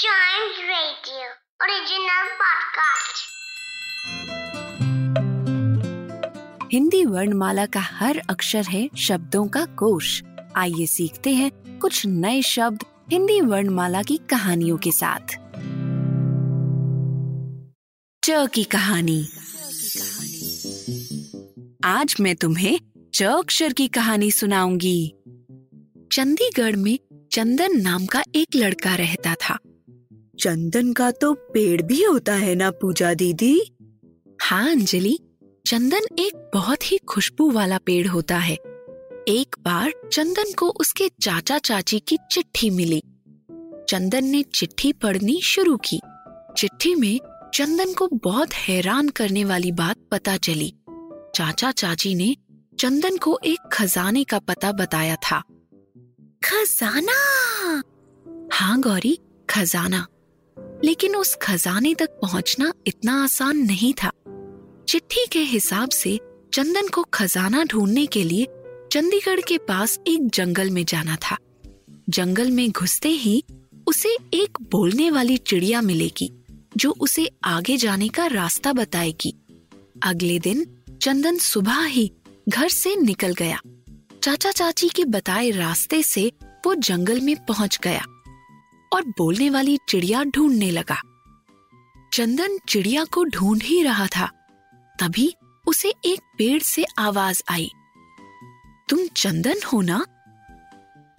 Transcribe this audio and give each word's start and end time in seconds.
Giant 0.00 0.58
Radio, 0.66 1.24
original 1.62 2.26
podcast. 2.40 3.16
Hindi 6.72 7.04
वर्णमाला 7.04 7.66
का 7.66 7.80
हर 7.80 8.22
अक्षर 8.30 8.64
है 8.64 8.90
शब्दों 8.98 9.48
का 9.48 9.64
कोश। 9.64 10.22
आइए 10.56 10.86
सीखते 10.86 11.30
हैं 11.30 11.78
कुछ 11.78 12.06
नए 12.06 12.42
शब्द 12.42 12.84
हिंदी 13.12 13.40
वर्णमाला 13.40 14.02
की 14.02 14.16
कहानियों 14.16 14.78
के 14.78 14.92
साथ। 14.92 15.34
च 18.24 18.50
की 18.54 18.64
कहानी। 18.64 19.28
आज 21.84 22.16
मैं 22.20 22.36
तुम्हें 22.36 22.80
च 23.14 23.22
अक्षर 23.22 23.72
की 23.72 23.88
कहानी 23.88 24.30
सुनाऊँगी। 24.30 25.14
चंडीगढ़ 26.12 26.76
में 26.76 26.98
चंदन 27.32 27.80
नाम 27.80 28.06
का 28.06 28.22
एक 28.34 28.48
लड़का 28.56 28.94
रहता 28.94 29.34
था। 29.34 29.58
चंदन 30.40 30.92
का 30.92 31.10
तो 31.10 31.32
पेड़ 31.34 31.82
भी 31.82 32.04
होता 32.04 32.34
है 32.34 32.54
ना 32.54 32.70
पूजा 32.70 33.14
दीदी? 33.14 33.60
हाँ 34.42 34.70
अंजलि। 34.70 35.18
चंदन 35.66 36.00
एक 36.18 36.50
बहुत 36.54 36.92
ही 36.92 36.98
खुशबू 36.98 37.50
वाला 37.50 37.78
पेड़ 37.78 38.08
होता 38.08 38.38
है। 38.38 38.54
एक 39.28 39.56
बार 39.60 39.92
चंदन 40.12 40.52
को 40.52 40.68
उसके 40.68 41.10
चाचा 41.22 41.58
चाची 41.58 41.98
की 41.98 42.18
चिट्ठी 42.32 42.70
मिली। 42.70 43.02
चंदन 43.88 44.24
ने 44.24 44.42
चिट्ठी 44.42 44.92
पढ़नी 44.92 45.40
शुरू 45.40 45.76
की। 45.76 46.00
चिट्ठी 46.58 46.94
में 46.94 47.20
चंदन 47.54 47.92
को 47.92 48.08
बहुत 48.14 48.52
हैरान 48.52 49.08
करने 49.08 49.44
वाली 49.44 49.72
बात 49.72 49.96
पता 50.10 50.36
चली। 50.36 50.74
चाचा 51.34 51.72
चाची 51.72 52.14
ने 52.14 52.36
चंदन 52.78 53.16
को 53.16 53.38
एक 53.44 53.58
खजाने 53.72 54.24
का 54.24 54.38
पता 54.38 54.72
बताया 54.72 55.16
था। 55.16 55.40
खजाना? 56.44 57.18
हाँ 58.52 58.80
गौरी 58.80 59.18
खजाना। 59.50 60.06
लेकिन 60.84 61.16
उस 61.16 61.34
खजाने 61.42 61.94
तक 61.94 62.10
पहुँचना 62.22 62.72
इतना 62.86 63.24
आसान 63.24 63.58
नहीं 63.58 63.92
था। 64.02 64.10
चिट्ठी 64.88 65.26
के 65.32 65.38
हिसाब 65.38 65.90
से 65.90 66.18
चंदन 66.52 66.88
को 66.88 67.02
खजाना 67.02 67.64
ढूँढने 67.64 68.06
के 68.06 68.24
लिए 68.24 68.46
चंडीगढ़ 68.92 69.40
के 69.40 69.58
पास 69.58 69.98
एक 70.06 70.28
जंगल 70.28 70.70
में 70.70 70.84
जाना 70.84 71.16
था। 71.16 71.36
जंगल 72.08 72.50
में 72.50 72.70
घुसते 72.70 73.08
ही 73.08 73.44
उसे 73.86 74.16
एक 74.34 74.58
बोलने 74.62 75.10
वाली 75.10 75.36
चिड़िया 75.36 75.80
मिलेगी, 75.80 76.32
जो 76.76 76.90
उसे 77.00 77.28
आगे 77.44 77.76
जाने 77.76 78.08
का 78.08 78.26
रास्ता 78.26 78.72
बताएगी। 78.72 79.34
अगले 80.02 80.38
दिन 80.38 80.66
चंदन 81.02 81.38
सुबह 81.38 81.84
ही 81.84 82.12
घर 82.48 82.68
से 82.68 82.96
निकल 82.96 83.34
गया। 83.34 83.60
चाचा 84.22 84.50
चाची 84.50 84.88
के 84.88 85.04
बताए 85.04 85.50
रास्ते 85.50 86.02
से 86.02 86.32
वो 86.66 86.74
जंगल 86.74 87.20
में 87.20 87.36
पहुँच 87.46 87.78
गया। 87.82 88.04
और 88.92 89.04
बोलने 89.18 89.48
वाली 89.50 89.78
चिड़िया 89.88 90.22
ढूँढने 90.26 90.70
लगा। 90.70 91.00
चंदन 92.12 92.58
चिड़िया 92.68 93.04
को 93.04 93.24
ढूंढ 93.24 93.62
ही 93.62 93.82
रहा 93.82 94.06
था। 94.06 94.30
तभी 94.94 95.32
उसे 95.64 95.92
एक 96.04 96.20
पेड़ 96.38 96.62
से 96.62 96.84
आवाज़ 96.98 97.42
आई। 97.50 97.70
तुम 98.88 99.06
चंदन 99.06 99.60
हो 99.72 99.80
ना? 99.80 100.04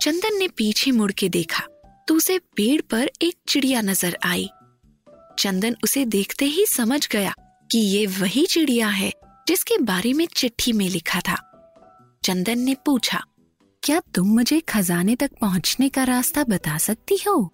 चंदन 0.01 0.37
ने 0.37 0.47
पीछे 0.47 0.91
मुड़ 0.91 1.11
के 1.11 1.29
देखा 1.29 1.63
तो 2.07 2.15
उसे 2.15 2.37
पेड़ 2.55 2.81
पर 2.81 3.09
एक 3.21 3.35
चिड़िया 3.47 3.81
नज़र 3.81 4.17
आई। 4.25 4.49
चंदन 5.39 5.75
उसे 5.83 6.05
देखते 6.05 6.45
ही 6.45 6.65
समझ 6.65 7.07
गया 7.07 7.33
कि 7.69 7.79
ये 7.79 8.05
वही 8.11 8.45
चिड़िया 8.45 8.87
है 8.89 9.11
जिसके 9.47 9.77
बारे 9.77 10.13
में 10.13 10.25
चिट्ठी 10.27 10.73
में 10.73 10.87
लिखा 10.89 11.19
था। 11.19 11.37
चंदन 12.23 12.59
ने 12.59 12.75
पूछा, 12.85 13.23
क्या 13.83 13.99
तुम 14.15 14.27
मुझे 14.27 14.59
खजाने 14.59 15.15
तक 15.15 15.31
पहुँचने 15.41 15.89
का 15.89 16.03
रास्ता 16.03 16.43
बता 16.43 16.77
सकती 16.77 17.17
हो? 17.27 17.51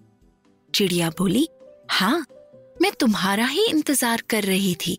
चिड़िया 0.73 1.09
बोली 1.09 1.47
हाँ 1.91 2.25
मैं 2.81 2.91
तुम्हारा 2.91 3.45
ही 3.45 3.65
इंतज़ार 3.65 4.21
कर 4.29 4.43
रही 4.43 4.73
थी। 4.75 4.97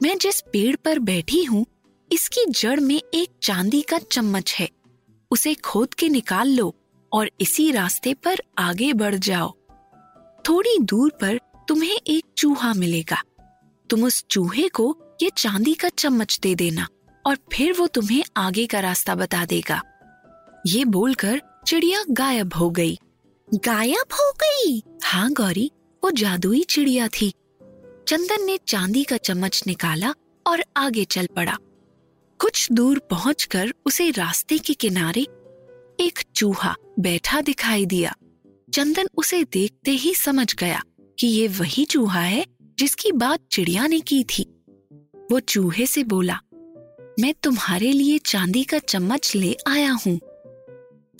मैं 0.00 0.16
जिस 0.18 0.40
पेड़ 0.52 0.74
पर 0.76 0.98
बैठी 0.98 1.42
हूँ, 1.44 1.64
इसकी 2.10 2.44
जड़ 2.50 2.78
में 2.80 2.96
एक 2.96 3.28
चांदी 3.42 3.80
का 3.82 3.98
चम्मच 3.98 4.54
है। 4.58 4.68
उसे 5.30 5.54
खोद 5.54 5.94
के 5.94 6.08
निकाल 6.08 6.48
लो 6.48 6.74
और 7.12 7.30
इसी 7.40 7.70
रास्ते 7.72 8.14
पर 8.14 8.42
आगे 8.58 8.92
बढ़ 8.92 9.14
जाओ। 9.14 9.50
थोड़ी 10.44 10.78
दूर 10.80 11.10
पर 11.20 11.40
तुम्हें 11.68 11.96
एक 12.06 12.24
चूहा 12.36 12.72
मिलेगा। 12.74 13.22
तुम 13.90 14.04
उस 14.04 14.24
चूहे 14.30 14.68
को 14.68 14.96
ये 15.22 15.30
चांदी 15.36 15.74
का 15.74 15.88
चम्मच 15.88 16.38
दे 16.42 16.54
देना 16.54 16.86
और 17.24 17.38
फिर 17.52 17.72
वो 17.72 17.86
तुम्हें 17.86 18.22
आगे 18.36 18.66
का 18.66 18.80
रास्ता 18.80 19.14
बता 19.14 19.44
देगा। 19.44 19.82
ये 20.66 20.84
बोलकर 20.86 21.40
चिड़िया 21.66 22.04
गायब 22.10 22.54
हो 22.54 22.70
गई। 22.70 22.98
गायब 23.54 24.12
हो 24.12 24.30
गई। 24.32 24.82
हाँ 25.02 25.30
गौरी, 25.32 25.70
वो 26.02 26.10
जादुई 26.10 26.62
चिड़िया 26.62 27.08
थी। 27.08 27.30
चंदन 28.08 28.44
ने 28.44 28.58
चांदी 28.68 29.04
का 29.04 29.16
चम्मच 29.16 29.62
निकाला 29.66 30.12
और 30.46 30.64
आगे 30.76 31.04
चल 31.04 31.28
पड़ा। 31.36 31.56
कुछ 32.40 32.72
दूर 32.72 32.98
पहुंचकर 32.98 33.72
उसे 33.86 34.10
रास्ते 34.10 34.58
के 34.58 34.74
किनारे 34.74 35.20
एक 36.00 36.22
चूहा 36.34 36.74
बैठा 36.98 37.40
दिखाई 37.40 37.86
दिया। 37.86 38.14
चंदन 38.74 39.08
उसे 39.16 39.42
देखते 39.44 39.90
ही 39.90 40.14
समझ 40.14 40.54
गया 40.54 40.82
कि 41.18 41.26
ये 41.26 41.48
वही 41.48 41.84
चूहा 41.84 42.20
है 42.20 42.44
जिसकी 42.78 43.12
बात 43.12 43.40
चिड़िया 43.52 43.86
ने 43.86 44.00
की 44.00 44.24
थी। 44.24 44.42
वो 45.32 45.40
चूहे 45.40 45.86
से 45.86 46.04
बोला, 46.04 46.40
मैं 47.20 47.34
तुम्हारे 47.42 47.92
लिए 47.92 48.18
चांदी 48.18 48.64
का 48.64 48.78
चम्मच 48.78 49.32
ले 49.36 49.56
आया 49.66 49.98
हूँ। 50.06 50.18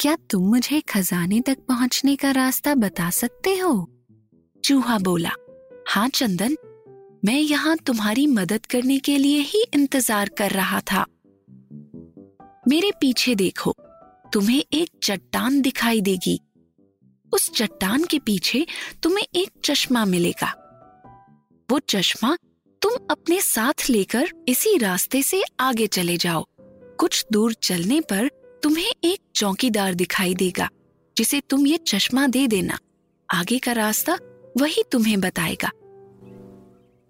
क्या 0.00 0.14
तुम 0.30 0.42
मुझे 0.48 0.80
खजाने 0.80 1.40
तक 1.40 1.58
पहुँचने 1.58 2.14
का 2.16 2.30
रास्ता 2.30 2.74
बता 2.74 3.08
सकते 3.10 3.56
हो? 3.58 3.88
चूहा 4.64 4.98
बोला 4.98 5.30
हाँ 5.88 6.08
चंदन, 6.08 6.56
मैं 7.24 7.38
यहाँ 7.40 7.76
तुम्हारी 7.76 8.26
मदद 8.26 8.66
करने 8.66 8.98
के 8.98 9.16
लिए 9.18 9.40
ही 9.40 9.64
इंतज़ार 9.74 10.28
कर 10.28 10.50
रहा 10.50 10.80
था। 10.80 11.04
मेरे 12.68 12.90
पीछे 13.00 13.34
देखो, 13.34 13.74
तुम्हें 14.32 14.62
एक 14.72 14.90
चट्टान 15.02 15.60
दिखाई 15.60 16.00
देगी। 16.00 16.38
उस 17.32 17.50
चट्टान 17.54 18.04
के 18.04 18.18
पीछे 18.18 18.66
तुम्हें 19.02 19.26
एक 19.34 19.50
चश्मा 19.64 20.04
मिलेगा। 20.04 20.54
वो 21.68 21.78
चश्मा 21.78 22.36
तुम 22.82 22.96
अपने 23.10 23.40
साथ 23.40 23.90
लेकर 23.90 24.32
इसी 24.48 24.78
रास्ते 24.78 25.22
से 25.22 25.42
आगे 25.60 25.86
चले 25.86 26.16
जाओ। 26.16 26.44
कुछ 26.98 27.24
दूर 27.32 27.52
चलने 27.52 28.00
पर 28.00 28.30
तुम्हें 28.62 28.92
एक 29.04 29.20
चौकीदार 29.34 29.94
दिखाई 29.94 30.34
देगा, 30.34 30.68
जिसे 31.18 31.40
तुम 31.40 31.66
ये 31.66 31.76
चश्मा 31.76 32.26
दे 32.26 32.46
देना। 32.46 32.78
आगे 33.34 33.58
का 33.58 33.72
रास्ता 33.72 34.18
वही 34.60 34.82
तुम्हें 34.92 35.20
बताएगा। 35.20 35.70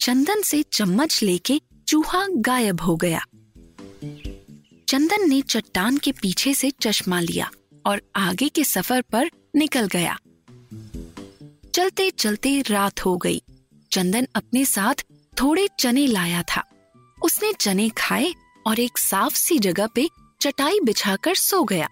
चंदन 0.01 0.43
से 0.43 0.63
चम्मच 0.63 1.23
लेके 1.23 1.61
चूहा 1.89 2.27
गायब 2.31 2.81
हो 2.81 2.97
गया। 2.97 3.25
चंदन 4.89 5.29
ने 5.29 5.41
चट्टान 5.43 5.97
के 5.97 6.13
पीछे 6.13 6.55
से 6.55 6.71
चश्मा 6.71 7.21
लिया 7.21 7.51
और 7.87 8.03
आगे 8.17 8.49
के 8.49 8.65
सफ़र 8.65 9.03
पर 9.03 9.31
निकल 9.57 9.87
गया। 9.87 10.19
चलते 11.75 12.11
चलते 12.11 12.63
रात 12.63 13.05
हो 13.05 13.17
गई। 13.17 13.43
चंदन 13.93 14.27
अपने 14.35 14.65
साथ 14.65 15.05
थोड़े 15.43 15.69
चने 15.79 16.07
लाया 16.07 16.43
था। 16.43 16.65
उसने 17.23 17.53
चने 17.53 17.89
खाए 17.89 18.35
और 18.67 18.81
एक 18.81 18.99
साफ़ 18.99 19.37
सी 19.37 19.59
जगह 19.59 19.87
पे 19.87 20.09
चटाई 20.41 20.81
बिछाकर 20.81 21.35
सो 21.35 21.63
गया। 21.65 21.89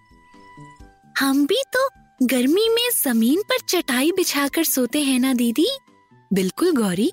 हम 1.19 1.45
भी 1.45 1.61
तो 1.73 1.87
गर्मी 2.23 2.67
में 2.69 2.89
ज़मीन 3.03 3.41
पर 3.41 3.57
चटाई 3.69 4.11
बिछाकर 4.11 4.63
सोते 4.63 5.01
हैं 5.03 5.19
ना, 5.19 5.33
दीदी? 5.33 5.67
बिल्कुल, 6.33 6.71
गौरी। 6.71 7.11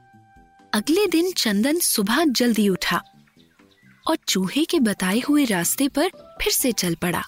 अगले 0.75 1.07
दिन 1.07 1.33
चंदन 1.33 1.79
सुबह 1.79 2.25
जल्दी 2.25 2.69
उठा 2.69 3.03
और 4.07 4.17
चूहे 4.29 4.65
के 4.65 4.81
बताए 4.81 5.21
हुए 5.21 5.45
रास्ते 5.45 5.89
पर 5.89 6.09
फिर 6.43 6.53
से 6.53 6.73
चल 6.73 6.95
पड़ा। 6.95 7.23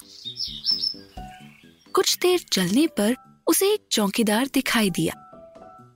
कुछ 1.95 2.17
देर 2.17 2.39
चलने 2.53 2.87
पर 2.87 3.15
उसे 3.47 3.73
एक 3.73 3.87
चौकीदार 3.91 4.49
दिखाई 4.53 4.89
दिया। 4.89 5.13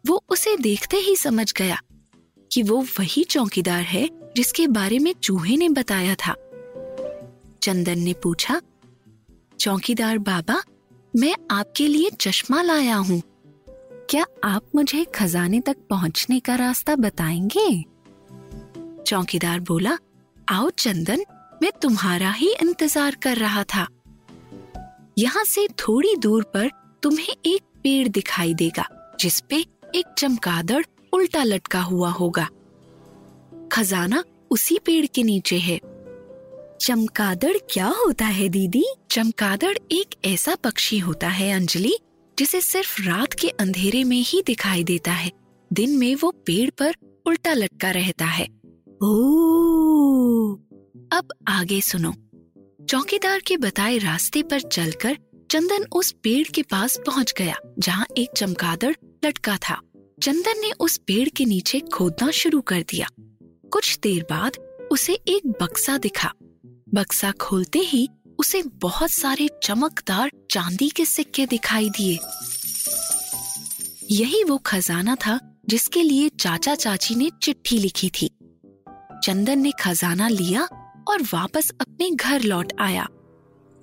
वो 0.08 0.24
उसे 0.30 0.58
देखते 0.58 0.98
ही 0.98 1.16
समझ 1.16 1.52
गया 1.54 1.82
कि 2.52 2.64
वो 2.64 2.82
वही 3.00 3.24
चौकीदार 3.24 3.82
है 3.82 4.08
जिसके 4.36 4.68
बारे 4.68 5.00
में 5.00 5.14
चूहे 5.14 5.58
ने 5.58 5.70
बताया 5.70 6.16
था। 6.16 6.36
चंदन 7.64 8.00
ने 8.00 8.14
पूछा, 8.14 8.62
चौकीदार 9.60 10.18
बाबा, 10.18 10.62
मैं 11.16 11.36
आपके 11.52 11.88
लिए 11.88 12.10
चश्मा 12.10 12.62
लाया 12.62 12.96
हूँ। 12.96 13.22
क्या 14.10 14.26
आप 14.44 14.64
मुझे 14.76 15.04
खजाने 15.16 15.60
तक 15.62 15.78
पहुँचने 15.90 16.40
का 16.40 16.56
रास्ता 16.56 16.96
बताएँगे? 16.96 17.84
चौकीदार 19.04 19.60
बोला, 19.60 19.98
आओ 20.50 20.70
चंदन, 20.70 21.24
मैं 21.62 21.72
तुम्हारा 21.82 22.32
ही 22.32 22.54
इंतज़ार 22.62 23.16
कर 23.16 23.38
रहा 23.38 23.64
था। 23.64 23.88
यहाँ 25.18 25.44
से 25.44 25.68
थोड़ी 25.68 26.16
दूर 26.16 26.44
पर 26.44 26.70
तुम्हें 27.04 27.36
एक 27.46 27.62
पेड़ 27.84 28.08
दिखाई 28.08 28.54
देगा 28.54 29.16
जिसपे 29.20 29.56
एक 29.96 30.14
चमकादड़ 30.18 30.84
उल्टा 31.14 31.44
लटका 31.44 31.82
हुआ 31.82 32.10
होगा। 32.10 32.48
खजाना 33.72 34.24
उसी 34.52 34.80
पेड़ 34.86 35.06
के 35.06 35.24
नीचे 35.24 35.58
है। 35.58 35.80
चमगादड़ 36.82 37.58
क्या 37.72 37.88
होता 37.88 38.26
है, 38.26 38.50
दीदी? 38.50 38.86
चमकादड़ 39.12 39.78
एक 39.92 40.26
ऐसा 40.26 40.56
पक्षी 40.56 41.00
होता 41.00 41.28
है, 41.28 41.54
अंजलि, 41.54 42.00
जिसे 42.40 42.62
सिर्फ़ 42.62 43.02
रात 43.02 43.34
के 43.34 43.50
अंधेरे 43.50 44.04
में 44.04 44.22
ही 44.22 44.44
दिखाई 44.48 44.84
देता 44.84 45.12
है। 45.12 45.32
दिन 45.74 45.98
में 45.98 46.16
वो 46.16 46.32
पेड़ 46.32 46.70
पर 46.70 46.96
उल्टा 47.26 47.54
लटका 47.54 47.92
रहता 47.92 48.26
है। 48.26 48.46
ओ 49.04 49.14
अब 51.12 51.28
आगे 51.48 51.82
सुनो। 51.82 52.14
चौकीदार 52.86 53.40
के 53.40 53.58
बताए 53.58 53.98
रास्ते 53.98 54.44
पर 54.44 54.62
चलकर 54.62 55.18
चंदन 55.52 55.86
उस 55.96 56.12
पेड़ 56.12 56.48
के 56.48 56.62
पास 56.62 57.00
पहुँच 57.06 57.34
गया, 57.38 57.56
जहाँ 57.80 58.06
एक 58.18 58.30
चमकादड़ 58.38 58.96
लटका 59.26 59.58
था। 59.58 59.82
चंदन 60.24 60.60
ने 60.62 60.72
उस 60.80 60.98
पेड़ 60.98 61.30
के 61.30 61.46
नीचे 61.46 61.80
खोदना 61.80 62.32
शुरू 62.32 62.62
कर 62.62 62.82
दिया। 62.82 63.08
कुछ 63.72 64.00
देर 64.00 64.24
बाद 64.30 64.52
उसे 64.92 65.14
एक 65.14 65.48
बक्सा 65.48 65.98
दिखा। 65.98 66.34
बक्सा 66.94 67.32
खोलते 67.32 67.80
ही 67.80 68.10
उसे 68.40 68.64
बहुत 68.64 69.12
सारे 69.12 69.50
चमकदार 69.64 70.32
चांदी 70.52 70.90
के 70.90 71.06
सिक्के 71.06 71.46
दिखाई 71.46 71.90
दिए। 71.90 72.20
यही 74.12 74.44
वो 74.44 74.58
खजाना 74.58 75.16
था 75.16 75.40
जिसके 75.70 76.04
लिए 76.04 76.30
चाचा 76.30 76.76
चाची 76.76 77.16
ने 77.16 77.32
चिट्ठी 77.44 77.78
लिखी 77.78 78.10
थी। 78.10 78.28
चंदन 79.24 79.60
ने 79.60 79.72
खजाना 79.80 80.28
लिया 80.28 80.62
और 81.08 81.22
वापस 81.22 81.72
अपने 81.82 82.12
घर 82.12 82.42
लौट 82.42 82.74
आया। 82.80 83.04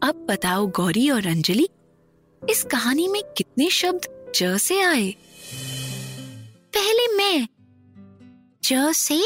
अब 0.03 0.27
बताओ 0.31 0.67
गौरी 0.67 1.11
और 1.11 1.27
अंजलि, 1.27 1.69
इस 2.51 2.63
कहानी 2.63 3.09
में 3.09 3.23
कितने 3.37 3.71
शब्द 3.71 4.33
ज 4.37 4.59
से 4.59 4.81
आए? 4.81 5.15
पहले 6.77 7.17
मैं। 7.17 7.49
च 8.65 8.97
से 8.97 9.23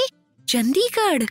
चंडीगढ़ 0.49 1.25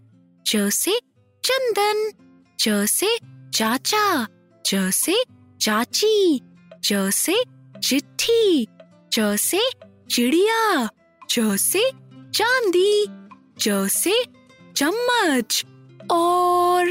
च 0.47 0.69
से 0.73 0.99
चंदन। 1.43 2.20
च 2.63 2.69
से 2.69 3.17
चाचा 3.53 4.27
च 4.65 4.89
से 4.93 5.23
चाची 5.61 6.41
च 6.83 6.93
से 7.13 7.35
चिट्ठी 7.83 8.67
च 9.13 9.19
से 9.39 9.61
चिड़िया 10.11 10.89
च 11.29 11.39
से 11.57 11.91
चांदी 12.35 13.05
च 13.59 13.87
से 13.89 14.23
चम्मच। 14.75 15.65
और 16.11 16.89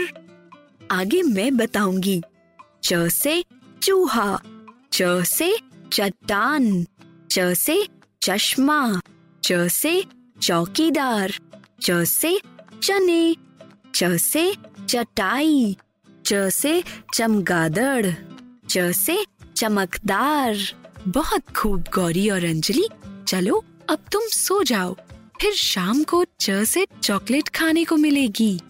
आगे 0.90 1.22
मैं 1.22 1.56
बताऊँगी 1.56 2.20
च 2.84 3.08
से 3.12 3.44
चूहा 3.82 4.40
च 4.93 5.02
से 5.26 5.56
चट्टान 5.93 6.87
च 7.31 7.55
से 7.55 7.87
चश्मा 8.23 9.00
च 9.44 9.69
से 9.70 10.05
चौकीदार 10.43 11.32
च 11.82 12.05
से 12.05 12.40
चने 12.82 13.37
च 13.94 14.16
से 14.16 14.69
चटाई, 14.90 15.76
च 16.26 16.50
से 16.50 16.84
चमगादड़, 17.14 18.06
च 18.69 18.78
से 18.78 19.26
चमकदार। 19.56 20.56
बहुत 21.08 21.42
खूब, 21.56 21.84
गौरी 21.94 22.31
और 22.31 22.44
अंजलि। 22.44 22.88
चलो, 23.28 23.64
अब 23.90 23.98
तुम 24.12 24.22
सो 24.26 24.62
जाओ। 24.62 24.96
फिर 25.40 25.52
शाम 25.52 26.02
को 26.02 26.25
च 26.40 26.64
से 26.64 26.87
चॉकलेट 27.02 27.48
खाने 27.48 27.84
को 27.84 27.96
मिलेगी। 27.96 28.60